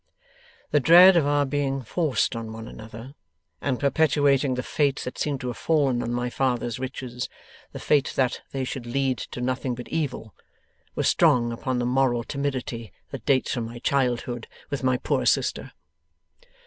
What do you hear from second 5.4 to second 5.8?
to have